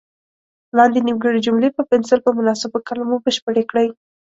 [0.77, 3.87] لاندې نیمګړې جملې په پنسل په مناسبو کلمو بشپړې کړئ.